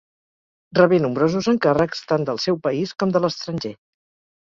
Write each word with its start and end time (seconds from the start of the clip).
Rebé 0.79 0.99
nombrosos 1.03 1.51
encàrrecs, 1.53 2.03
tant 2.15 2.27
del 2.33 2.43
seu 2.49 2.61
país 2.67 2.97
com 3.01 3.17
de 3.17 3.27
l'estranger. 3.27 3.79